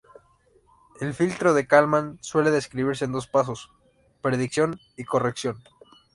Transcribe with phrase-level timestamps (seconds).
[0.99, 3.69] El filtro de Kalman suele describirse en dos pasos:
[4.21, 5.61] predicción y corrección.